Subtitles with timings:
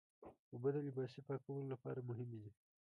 [0.53, 2.51] اوبه د لباسي پاکولو لپاره مهمې دي.